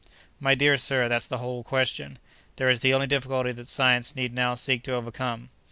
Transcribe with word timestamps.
"My 0.39 0.55
dear 0.55 0.77
sir, 0.77 1.07
that's 1.07 1.27
the 1.27 1.37
whole 1.37 1.63
question. 1.63 2.17
There 2.55 2.71
is 2.71 2.79
the 2.79 2.91
only 2.91 3.05
difficulty 3.05 3.51
that 3.51 3.67
science 3.67 4.15
need 4.15 4.33
now 4.33 4.55
seek 4.55 4.81
to 4.85 4.93
overcome. 4.95 5.51